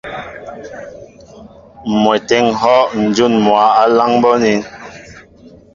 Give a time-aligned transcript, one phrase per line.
[1.91, 4.61] M̀mwɛtê tê ŋ̀hɔ́ ǹjún mwǎ á láŋ bɔ́ anín.